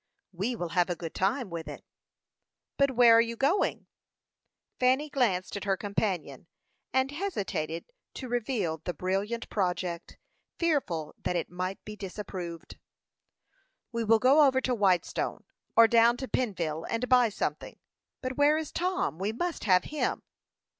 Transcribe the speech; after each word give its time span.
"We 0.31 0.55
will 0.55 0.69
have 0.69 0.89
a 0.89 0.95
good 0.95 1.13
time 1.13 1.51
with 1.51 1.67
it." 1.67 1.85
"But 2.75 2.89
where 2.95 3.15
are 3.15 3.21
you 3.21 3.35
going?" 3.35 3.85
Fanny 4.79 5.11
glanced 5.11 5.55
at 5.55 5.65
her 5.65 5.77
companion, 5.77 6.47
and 6.91 7.11
hesitated 7.11 7.85
to 8.15 8.27
reveal 8.27 8.79
the 8.79 8.95
brilliant 8.95 9.47
project, 9.49 10.17
fearful 10.57 11.13
that 11.19 11.35
it 11.35 11.51
might 11.51 11.85
be 11.85 11.95
disapproved. 11.95 12.79
"We 13.91 14.03
will 14.03 14.17
go 14.17 14.47
over 14.47 14.59
to 14.61 14.73
Whitestone, 14.73 15.43
or 15.75 15.87
down 15.87 16.17
to 16.17 16.27
Pennville, 16.27 16.83
and 16.89 17.07
buy 17.07 17.29
something. 17.29 17.77
But 18.23 18.37
where 18.37 18.57
is 18.57 18.71
Tom? 18.71 19.19
We 19.19 19.31
must 19.31 19.65
have 19.65 19.83
him." 19.83 20.23